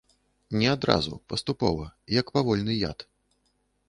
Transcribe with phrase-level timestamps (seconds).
[0.59, 1.85] Не адразу, паступова,
[2.19, 2.99] як павольны яд.